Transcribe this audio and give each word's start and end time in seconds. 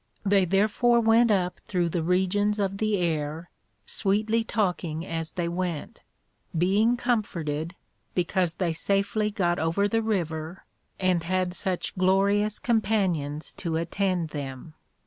They 0.25 0.45
therefore 0.45 0.99
went 0.99 1.29
up 1.29 1.59
through 1.67 1.89
the 1.89 2.01
Regions 2.01 2.57
of 2.57 2.79
the 2.79 2.97
Air, 2.97 3.51
sweetly 3.85 4.43
talking 4.43 5.05
as 5.05 5.33
they 5.33 5.47
went, 5.47 6.01
being 6.57 6.97
comforted, 6.97 7.75
because 8.15 8.55
they 8.55 8.73
safely 8.73 9.29
got 9.29 9.59
over 9.59 9.87
the 9.87 10.01
River, 10.01 10.65
and 10.99 11.21
had 11.21 11.53
such 11.53 11.95
glorious 11.95 12.57
Companions 12.57 13.53
to 13.59 13.75
attend 13.75 14.29
them. 14.29 14.73